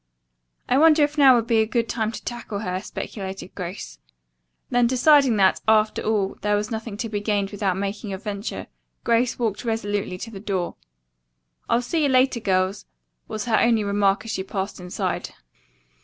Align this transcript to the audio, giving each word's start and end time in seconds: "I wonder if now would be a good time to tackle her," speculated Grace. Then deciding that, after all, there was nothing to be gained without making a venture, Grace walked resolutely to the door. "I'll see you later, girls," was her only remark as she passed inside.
"I 0.67 0.79
wonder 0.79 1.03
if 1.03 1.15
now 1.15 1.35
would 1.35 1.45
be 1.45 1.59
a 1.61 1.67
good 1.67 1.87
time 1.87 2.11
to 2.11 2.25
tackle 2.25 2.57
her," 2.61 2.81
speculated 2.81 3.53
Grace. 3.53 3.99
Then 4.71 4.87
deciding 4.87 5.35
that, 5.37 5.61
after 5.67 6.01
all, 6.01 6.39
there 6.41 6.55
was 6.55 6.71
nothing 6.71 6.97
to 6.97 7.07
be 7.07 7.19
gained 7.19 7.51
without 7.51 7.77
making 7.77 8.11
a 8.11 8.17
venture, 8.17 8.65
Grace 9.03 9.37
walked 9.37 9.63
resolutely 9.63 10.17
to 10.17 10.31
the 10.31 10.39
door. 10.39 10.73
"I'll 11.69 11.83
see 11.83 12.01
you 12.01 12.09
later, 12.09 12.39
girls," 12.39 12.87
was 13.27 13.45
her 13.45 13.59
only 13.59 13.83
remark 13.83 14.25
as 14.25 14.31
she 14.31 14.41
passed 14.41 14.79
inside. 14.79 15.35